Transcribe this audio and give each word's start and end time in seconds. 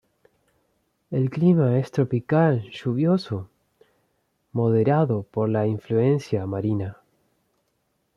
El 1.11 1.29
clima 1.29 1.77
es 1.77 1.91
tropical 1.91 2.63
lluvioso, 2.71 3.51
moderado 4.51 5.21
por 5.21 5.47
la 5.47 5.67
influencia 5.67 6.43
marina. 6.47 6.97